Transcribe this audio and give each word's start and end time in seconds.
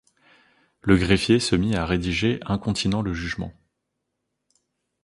Le 0.81 0.97
greffier 0.97 1.39
se 1.39 1.55
mit 1.55 1.75
à 1.75 1.85
rédiger 1.85 2.39
incontinent 2.47 3.03
le 3.03 3.13
jugement. 3.13 3.53